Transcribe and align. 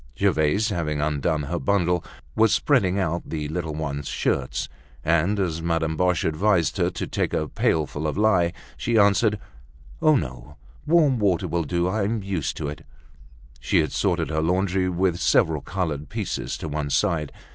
Gervaise, 0.17 0.69
having 0.69 0.99
undone 0.99 1.43
her 1.43 1.59
bundle, 1.59 2.03
was 2.35 2.51
spreading 2.51 2.97
out 2.97 3.21
the 3.23 3.47
little 3.49 3.75
ones' 3.75 4.07
shirts, 4.07 4.67
and 5.05 5.39
as 5.39 5.61
Madame 5.61 5.95
Boche 5.95 6.25
advised 6.25 6.77
her 6.77 6.89
to 6.89 7.05
take 7.05 7.33
a 7.35 7.47
pailful 7.47 8.07
of 8.07 8.17
lye, 8.17 8.51
she 8.77 8.97
answered, 8.97 9.37
"Oh, 10.01 10.15
no! 10.15 10.57
warm 10.87 11.19
water 11.19 11.47
will 11.47 11.65
do. 11.65 11.87
I'm 11.87 12.23
used 12.23 12.57
to 12.57 12.67
it." 12.67 12.83
She 13.59 13.77
had 13.77 13.91
sorted 13.91 14.31
her 14.31 14.41
laundry 14.41 14.89
with 14.89 15.19
several 15.19 15.61
colored 15.61 16.09
pieces 16.09 16.57
to 16.57 16.67
one 16.67 16.89
side. 16.89 17.31